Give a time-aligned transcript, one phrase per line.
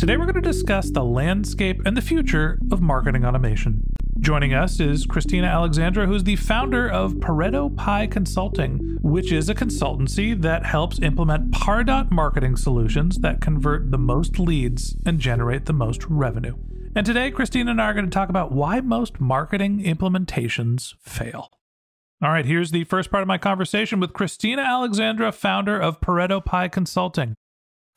[0.00, 3.82] Today we're going to discuss the landscape and the future of marketing automation.
[4.18, 9.54] Joining us is Kristina Alexandra, who's the founder of Pareto Pi Consulting, which is a
[9.54, 15.74] consultancy that helps implement Pardot marketing solutions that convert the most leads and generate the
[15.74, 16.56] most revenue.
[16.96, 21.50] And today, Kristina and I are going to talk about why most marketing implementations fail.
[22.22, 26.42] All right, here's the first part of my conversation with Kristina Alexandra, founder of Pareto
[26.42, 27.34] Pi Consulting.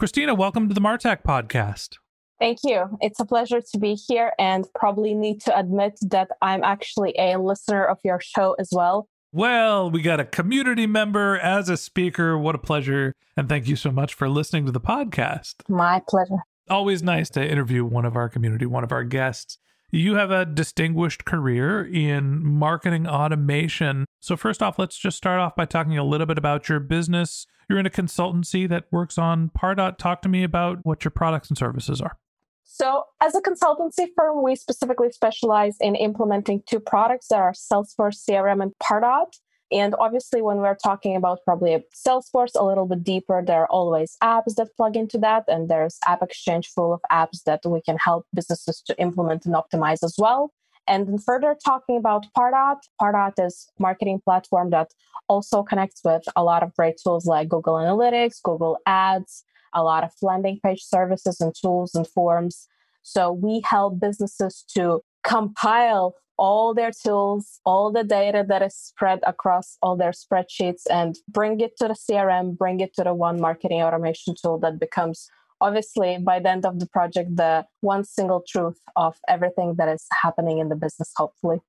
[0.04, 1.96] Kristina, welcome to the Martech podcast.
[2.38, 2.98] Thank you.
[3.00, 7.38] It's a pleasure to be here and probably need to admit that I'm actually a
[7.38, 9.08] listener of your show as well.
[9.32, 12.38] Well, we got a community member as a speaker.
[12.38, 13.14] What a pleasure.
[13.38, 15.62] And thank you so much for listening to the podcast.
[15.70, 16.44] My pleasure.
[16.70, 19.58] Always nice to interview one of our community, one of our guests.
[19.96, 24.06] You have a distinguished career in marketing automation.
[24.22, 27.46] So, first off, let's just start off by talking a little bit about your business.
[27.70, 30.00] You're in a consultancy that works on Pardot.
[30.00, 32.18] Talk to me about what your products and services are.
[32.64, 38.28] So, as a consultancy firm, we specifically specialize in implementing two products that are Salesforce
[38.28, 39.38] CRM and Pardot.
[39.74, 44.18] And obviously, when we're talking about probably Salesforce a little bit deeper, there are always
[44.22, 45.46] apps that plug into that.
[45.48, 49.56] And there's App Exchange full of apps that we can help businesses to implement and
[49.56, 50.52] optimize as well.
[50.88, 54.92] And then further talking about Pardot, Pardot is marketing platform that
[55.28, 60.04] also connects with a lot of great tools like Google Analytics, Google Ads, a lot
[60.04, 62.68] of landing page services and tools and forms.
[63.02, 69.20] So we help businesses to compile all their tools, all the data that is spread
[69.24, 73.40] across all their spreadsheets and bring it to the CRM, bring it to the one
[73.40, 75.30] marketing automation tool that becomes
[75.62, 80.06] obviously by the end of the project the one single truth of everything that is
[80.22, 81.60] happening in the business hopefully.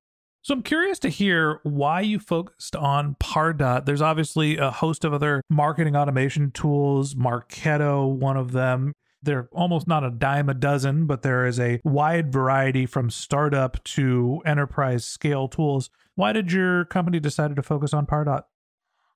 [0.42, 3.86] So I'm curious to hear why you focused on Pardot.
[3.86, 8.92] There's obviously a host of other marketing automation tools, Marketo, one of them
[9.24, 13.82] they're almost not a dime a dozen, but there is a wide variety from startup
[13.84, 15.90] to enterprise scale tools.
[16.14, 18.42] Why did your company decide to focus on Pardot?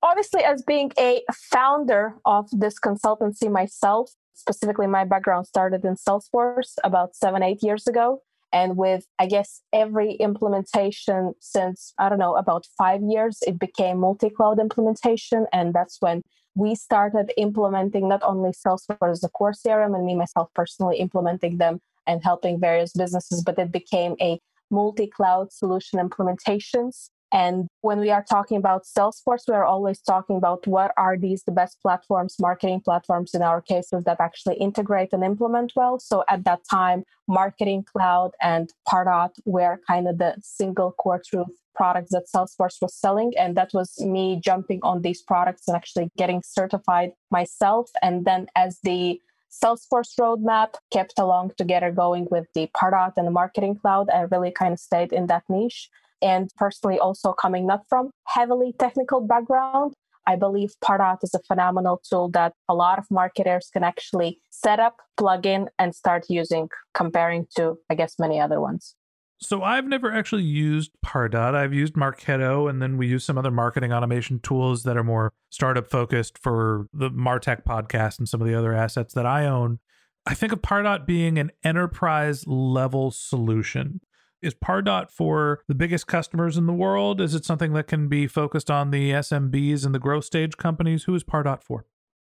[0.01, 6.75] Obviously, as being a founder of this consultancy myself, specifically my background started in Salesforce
[6.83, 8.21] about seven, eight years ago.
[8.51, 13.99] And with, I guess, every implementation since, I don't know, about five years, it became
[13.99, 15.45] multi cloud implementation.
[15.53, 16.23] And that's when
[16.55, 21.57] we started implementing not only Salesforce as a core CRM and me myself personally implementing
[21.57, 24.39] them and helping various businesses, but it became a
[24.71, 27.09] multi cloud solution implementations.
[27.31, 31.43] And when we are talking about Salesforce, we are always talking about what are these
[31.43, 35.99] the best platforms, marketing platforms in our cases that actually integrate and implement well.
[35.99, 41.47] So at that time, Marketing Cloud and Pardot were kind of the single core truth
[41.75, 43.33] products that Salesforce was selling.
[43.37, 47.89] And that was me jumping on these products and actually getting certified myself.
[48.01, 49.21] And then as the
[49.51, 54.51] Salesforce roadmap kept along together going with the Pardot and the Marketing Cloud, I really
[54.51, 55.89] kind of stayed in that niche.
[56.21, 59.93] And personally, also coming not from heavily technical background,
[60.27, 64.79] I believe Pardot is a phenomenal tool that a lot of marketers can actually set
[64.79, 68.95] up, plug in, and start using, comparing to, I guess, many other ones.
[69.41, 71.55] So I've never actually used Pardot.
[71.55, 75.31] I've used Marketo, and then we use some other marketing automation tools that are more
[75.49, 79.79] startup focused for the Martech podcast and some of the other assets that I own.
[80.25, 84.01] I think of Pardot being an enterprise level solution.
[84.41, 87.19] Is Pardot for the biggest customers in the world?
[87.19, 91.03] Is it something that can be focused on the SMBs and the growth stage companies?
[91.03, 91.85] Who is Pardot for?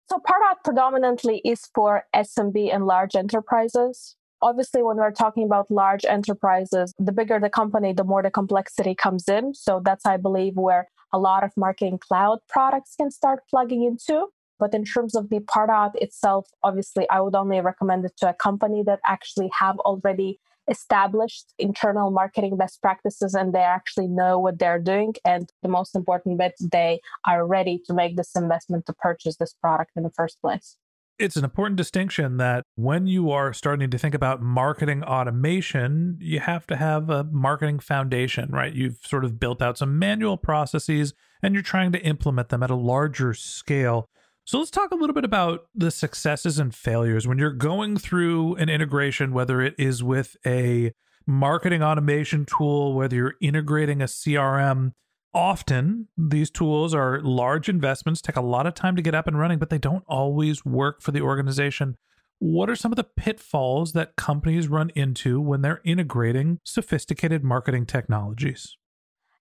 [0.09, 4.15] So Pardot predominantly is for SMB and large enterprises.
[4.41, 8.95] Obviously, when we're talking about large enterprises, the bigger the company, the more the complexity
[8.95, 9.53] comes in.
[9.53, 14.27] So that's, I believe, where a lot of marketing cloud products can start plugging into.
[14.59, 18.33] But in terms of the Pardot itself, obviously, I would only recommend it to a
[18.33, 20.39] company that actually have already
[20.69, 25.15] established internal marketing best practices and they actually know what they're doing.
[25.25, 29.53] And the most important bit, they are ready to make this investment to purchase this
[29.53, 30.77] product in the first place.
[31.17, 36.39] It's an important distinction that when you are starting to think about marketing automation, you
[36.39, 38.73] have to have a marketing foundation, right?
[38.73, 41.13] You've sort of built out some manual processes
[41.43, 44.07] and you're trying to implement them at a larger scale.
[44.49, 48.55] So let's talk a little bit about the successes and failures when you're going through
[48.55, 50.91] an integration, whether it is with a
[51.27, 54.93] marketing automation tool, whether you're integrating a CRM.
[55.35, 59.37] Often these tools are large investments, take a lot of time to get up and
[59.37, 61.95] running, but they don't always work for the organization.
[62.39, 67.85] What are some of the pitfalls that companies run into when they're integrating sophisticated marketing
[67.85, 68.78] technologies?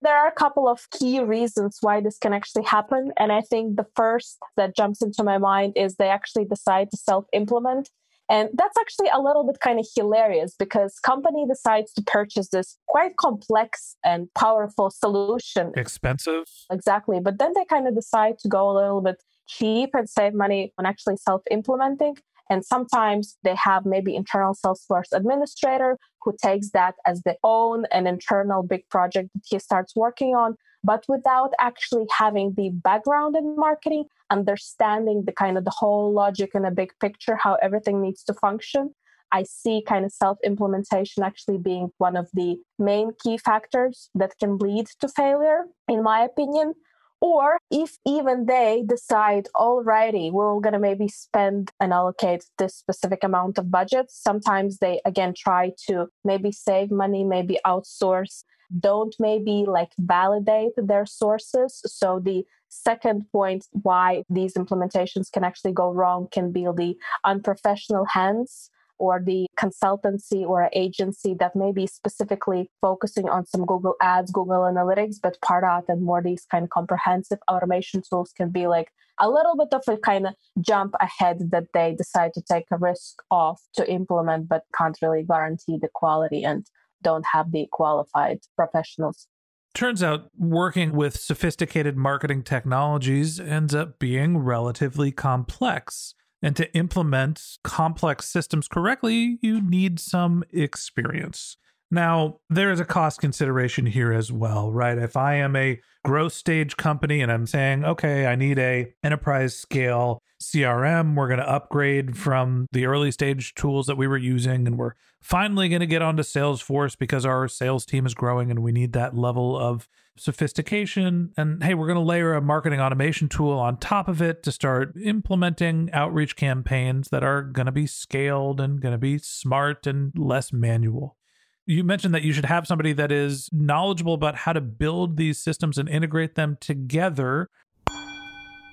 [0.03, 3.11] There are a couple of key reasons why this can actually happen.
[3.17, 6.97] And I think the first that jumps into my mind is they actually decide to
[6.97, 7.89] self implement.
[8.29, 12.77] And that's actually a little bit kind of hilarious because company decides to purchase this
[12.87, 15.71] quite complex and powerful solution.
[15.75, 16.45] Expensive.
[16.71, 17.19] Exactly.
[17.19, 20.73] But then they kind of decide to go a little bit cheap and save money
[20.77, 22.15] on actually self implementing.
[22.53, 28.05] And sometimes they have maybe internal Salesforce administrator who takes that as their own an
[28.05, 33.55] internal big project that he starts working on, but without actually having the background in
[33.55, 38.23] marketing, understanding the kind of the whole logic and the big picture, how everything needs
[38.25, 38.93] to function.
[39.31, 44.37] I see kind of self implementation actually being one of the main key factors that
[44.39, 46.75] can lead to failure, in my opinion.
[47.23, 53.23] Or if even they decide, alrighty, we're going to maybe spend and allocate this specific
[53.23, 58.43] amount of budget, sometimes they again try to maybe save money, maybe outsource,
[58.77, 61.81] don't maybe like validate their sources.
[61.85, 68.03] So the second point why these implementations can actually go wrong can be the unprofessional
[68.03, 74.31] hands or the consultancy or agency that may be specifically focusing on some Google Ads,
[74.31, 78.89] Google Analytics, but Pardot and more these kind of comprehensive automation tools can be like
[79.19, 82.77] a little bit of a kind of jump ahead that they decide to take a
[82.77, 86.65] risk off to implement, but can't really guarantee the quality and
[87.01, 89.27] don't have the qualified professionals.
[89.73, 96.13] Turns out working with sophisticated marketing technologies ends up being relatively complex.
[96.43, 101.55] And to implement complex systems correctly, you need some experience.
[101.89, 104.97] Now, there is a cost consideration here as well, right?
[104.97, 109.55] If I am a growth stage company and I'm saying, okay, I need a enterprise
[109.55, 114.67] scale CRM, we're going to upgrade from the early stage tools that we were using
[114.67, 118.61] and we're finally going to get onto Salesforce because our sales team is growing and
[118.61, 119.87] we need that level of
[120.17, 121.31] sophistication.
[121.37, 124.51] And hey, we're going to layer a marketing automation tool on top of it to
[124.51, 129.87] start implementing outreach campaigns that are going to be scaled and going to be smart
[129.87, 131.17] and less manual.
[131.65, 135.39] You mentioned that you should have somebody that is knowledgeable about how to build these
[135.39, 137.49] systems and integrate them together.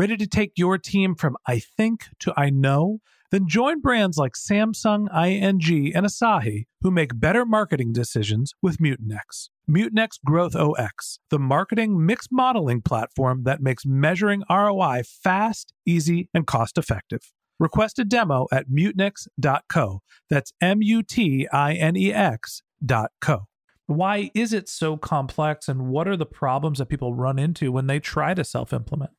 [0.00, 3.00] Ready to take your team from I think to I know?
[3.30, 9.50] Then join brands like Samsung, ING, and Asahi who make better marketing decisions with Mutinex.
[9.70, 16.46] Mutinex Growth OS, the marketing mix modeling platform that makes measuring ROI fast, easy, and
[16.46, 17.34] cost effective.
[17.58, 20.00] Request a demo at mutinex.co.
[20.30, 23.40] That's M U T I N E X.co.
[23.84, 27.86] Why is it so complex, and what are the problems that people run into when
[27.86, 29.10] they try to self implement?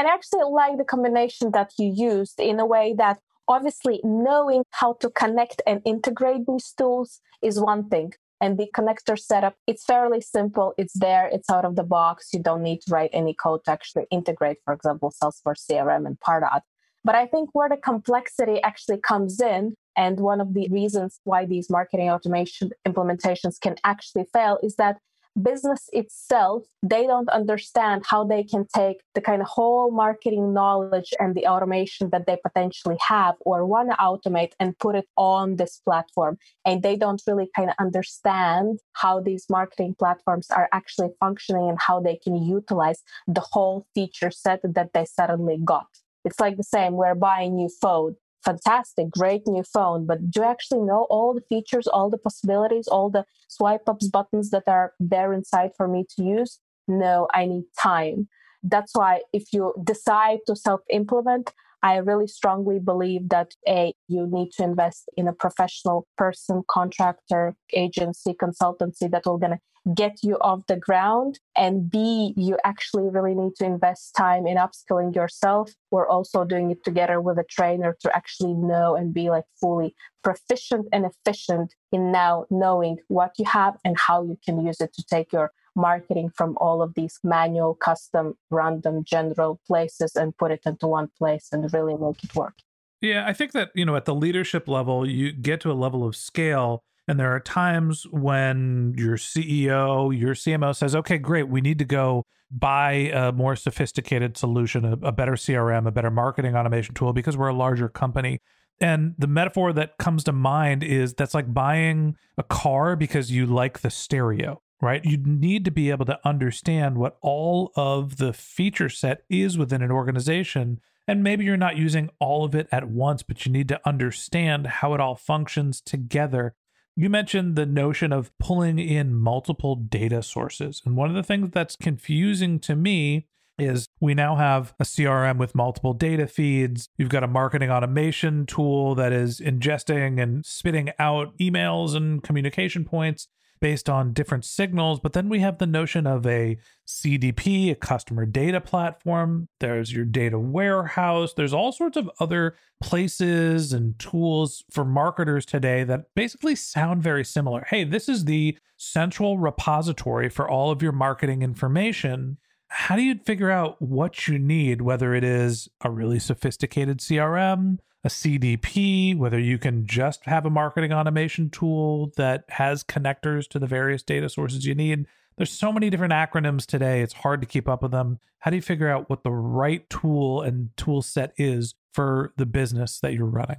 [0.00, 4.94] And actually like the combination that you used in a way that obviously knowing how
[4.94, 8.14] to connect and integrate these tools is one thing.
[8.40, 10.72] And the connector setup, it's fairly simple.
[10.78, 12.30] It's there, it's out of the box.
[12.32, 16.18] You don't need to write any code to actually integrate, for example, Salesforce CRM and
[16.18, 16.62] Pardot.
[17.04, 21.44] But I think where the complexity actually comes in, and one of the reasons why
[21.44, 24.96] these marketing automation implementations can actually fail is that
[25.40, 31.12] business itself they don't understand how they can take the kind of whole marketing knowledge
[31.18, 35.56] and the automation that they potentially have or want to automate and put it on
[35.56, 36.38] this platform.
[36.64, 41.78] And they don't really kind of understand how these marketing platforms are actually functioning and
[41.80, 45.86] how they can utilize the whole feature set that they suddenly got.
[46.24, 50.46] It's like the same we're buying new phone fantastic, great new phone, but do you
[50.46, 54.94] actually know all the features, all the possibilities, all the swipe ups buttons that are
[54.98, 56.58] there inside for me to use?
[56.88, 58.28] No, I need time.
[58.62, 64.26] That's why if you decide to self implement, I really strongly believe that A, you
[64.30, 69.60] need to invest in a professional person, contractor, agency, consultancy that will gonna
[69.94, 71.38] get you off the ground.
[71.56, 76.70] And B, you actually really need to invest time in upskilling yourself or also doing
[76.70, 81.74] it together with a trainer to actually know and be like fully proficient and efficient
[81.92, 85.50] in now knowing what you have and how you can use it to take your
[85.76, 91.08] marketing from all of these manual, custom, random, general places and put it into one
[91.16, 92.54] place and really make it work.
[93.00, 96.06] Yeah, I think that, you know, at the leadership level, you get to a level
[96.06, 101.60] of scale and there are times when your CEO, your CMO says, okay, great, we
[101.60, 106.54] need to go buy a more sophisticated solution, a, a, better CRM, a better marketing
[106.54, 108.38] automation tool because we're a larger company.
[108.80, 113.44] And the metaphor that comes to mind is that's like buying a car because you
[113.44, 115.04] like the stereo, right?
[115.04, 119.82] You need to be able to understand what all of the feature set is within
[119.82, 120.80] an organization.
[121.08, 124.68] And maybe you're not using all of it at once, but you need to understand
[124.68, 126.54] how it all functions together
[127.02, 130.82] you mentioned the notion of pulling in multiple data sources.
[130.84, 133.26] And one of the things that's confusing to me
[133.58, 136.88] is we now have a CRM with multiple data feeds.
[136.98, 142.84] You've got a marketing automation tool that is ingesting and spitting out emails and communication
[142.84, 143.28] points
[143.60, 145.00] based on different signals.
[145.00, 149.48] But then we have the notion of a CDP, a customer data platform.
[149.60, 151.34] There's your data warehouse.
[151.34, 157.24] There's all sorts of other places and tools for marketers today that basically sound very
[157.24, 157.66] similar.
[157.68, 162.38] Hey, this is the central repository for all of your marketing information
[162.72, 167.78] how do you figure out what you need, whether it is a really sophisticated CRM,
[168.02, 173.58] a CDP, whether you can just have a marketing automation tool that has connectors to
[173.58, 175.06] the various data sources you need.
[175.36, 178.18] There's so many different acronyms today, it's hard to keep up with them.
[178.40, 182.46] How do you figure out what the right tool and tool set is for the
[182.46, 183.58] business that you're running?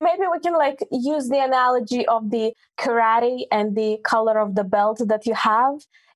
[0.00, 4.64] Maybe we can like use the analogy of the karate and the color of the
[4.64, 5.74] belt that you have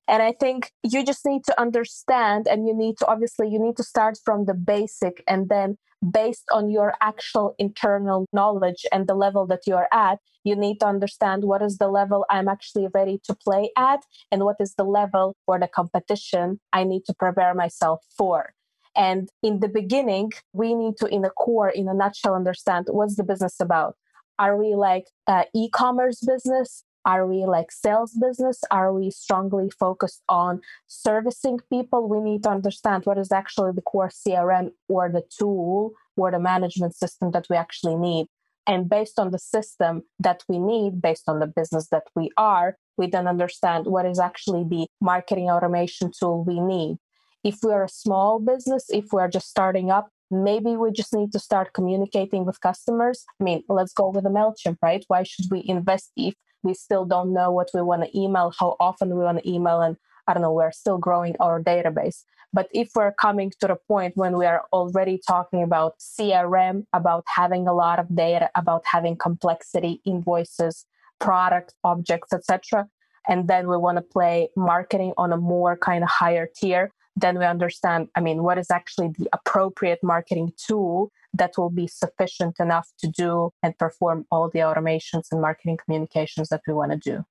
[0.08, 3.76] and i think you just need to understand and you need to obviously you need
[3.76, 5.76] to start from the basic and then
[6.12, 10.86] based on your actual internal knowledge and the level that you're at you need to
[10.86, 14.84] understand what is the level i'm actually ready to play at and what is the
[14.84, 18.52] level for the competition i need to prepare myself for.
[18.96, 23.16] And in the beginning we need to in a core in a nutshell understand what's
[23.16, 23.96] the business about.
[24.38, 28.62] Are we like uh, e-commerce business are we like sales business?
[28.70, 32.08] Are we strongly focused on servicing people?
[32.08, 36.38] We need to understand what is actually the core CRM or the tool or the
[36.38, 38.26] management system that we actually need.
[38.66, 42.76] And based on the system that we need, based on the business that we are,
[42.96, 46.96] we then understand what is actually the marketing automation tool we need.
[47.42, 51.38] If we're a small business, if we're just starting up, maybe we just need to
[51.38, 53.24] start communicating with customers.
[53.38, 55.04] I mean, let's go with the MailChimp, right?
[55.08, 56.34] Why should we invest if
[56.64, 59.80] we still don't know what we want to email, how often we want to email,
[59.80, 62.24] and I don't know, we're still growing our database.
[62.52, 67.24] But if we're coming to the point when we are already talking about CRM, about
[67.26, 70.86] having a lot of data, about having complexity, invoices,
[71.20, 72.88] product objects, etc.,
[73.28, 77.38] and then we want to play marketing on a more kind of higher tier, then
[77.38, 82.56] we understand, I mean, what is actually the appropriate marketing tool that will be sufficient
[82.60, 86.98] enough to do and perform all the automations and marketing communications that we want to
[86.98, 87.24] do.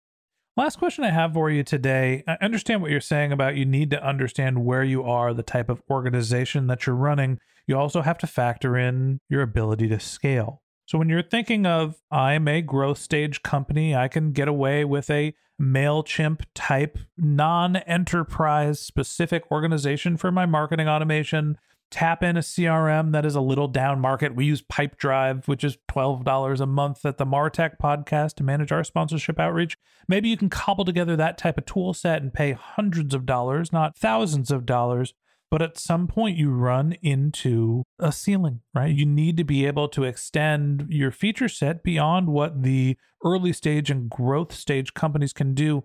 [0.55, 2.23] Last question I have for you today.
[2.27, 5.67] I understand what you're saying about you need to understand where you are, the type
[5.67, 7.39] of organization that you're running.
[7.65, 10.61] You also have to factor in your ability to scale.
[10.85, 15.09] So when you're thinking of, I'm a growth stage company, I can get away with
[15.09, 21.57] a MailChimp type non enterprise specific organization for my marketing automation
[21.93, 24.35] tap in a CRM that is a little down market.
[24.35, 28.83] We use Pipedrive, which is $12 a month at the Martech podcast to manage our
[28.83, 29.77] sponsorship outreach.
[30.07, 33.71] Maybe you can cobble together that type of tool set and pay hundreds of dollars,
[33.71, 35.13] not thousands of dollars.
[35.51, 38.91] But at some point, you run into a ceiling, right?
[38.91, 43.91] You need to be able to extend your feature set beyond what the early stage
[43.91, 45.83] and growth stage companies can do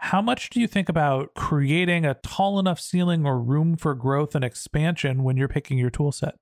[0.00, 4.34] how much do you think about creating a tall enough ceiling or room for growth
[4.34, 6.36] and expansion when you're picking your tool set?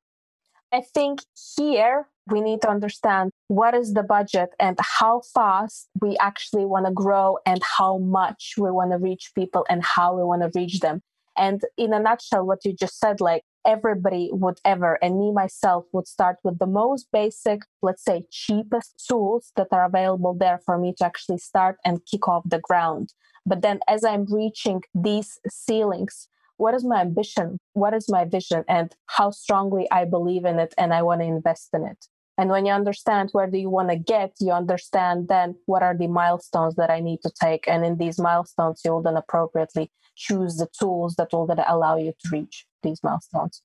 [0.73, 1.23] I think
[1.57, 6.87] here we need to understand what is the budget and how fast we actually want
[6.87, 10.57] to grow and how much we want to reach people and how we want to
[10.57, 11.01] reach them.
[11.37, 15.85] And in a nutshell, what you just said, like everybody would ever, and me myself
[15.93, 20.79] would start with the most basic, let's say, cheapest tools that are available there for
[20.79, 23.13] me to actually start and kick off the ground.
[23.49, 26.29] But then as I'm reaching these ceilings,
[26.59, 27.59] what is my ambition?
[27.73, 28.65] What is my vision?
[28.69, 32.07] And how strongly I believe in it and I want to invest in it.
[32.37, 35.97] And when you understand where do you want to get, you understand then what are
[35.97, 37.67] the milestones that I need to take.
[37.67, 42.13] And in these milestones, you'll then appropriately choose the tools that will then allow you
[42.13, 43.63] to reach these milestones.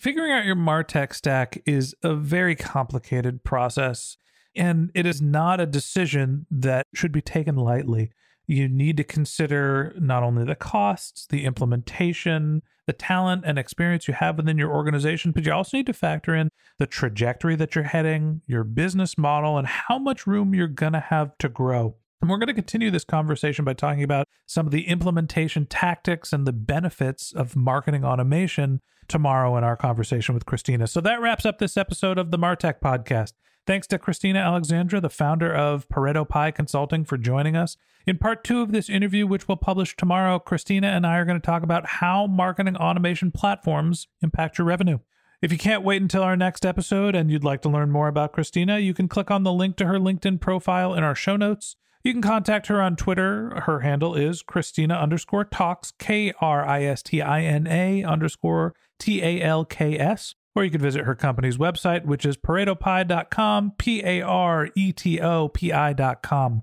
[0.00, 4.16] Figuring out your MarTech stack is a very complicated process,
[4.54, 8.12] and it is not a decision that should be taken lightly
[8.48, 14.14] you need to consider not only the costs, the implementation, the talent and experience you
[14.14, 17.84] have within your organization, but you also need to factor in the trajectory that you're
[17.84, 21.94] heading, your business model, and how much room you're going to have to grow.
[22.22, 26.32] And we're going to continue this conversation by talking about some of the implementation tactics
[26.32, 30.88] and the benefits of marketing automation tomorrow in our conversation with Kristina.
[30.88, 33.34] So that wraps up this episode of the Martech podcast.
[33.66, 37.76] Thanks to Kristina Alexandra, the founder of Pareto Pi Consulting, for joining us.
[38.08, 41.38] In part two of this interview, which we'll publish tomorrow, Kristina and I are going
[41.38, 45.00] to talk about how marketing automation platforms impact your revenue.
[45.42, 48.32] If you can't wait until our next episode and you'd like to learn more about
[48.32, 51.76] Kristina, you can click on the link to her LinkedIn profile in our show notes.
[52.02, 53.50] You can contact her on Twitter.
[53.66, 58.74] Her handle is Kristina underscore talks, K R I S T I N A underscore
[58.98, 63.74] T A L K S or you can visit her company's website, which is paretopi.com,
[63.76, 66.62] P A R E T O P I.com.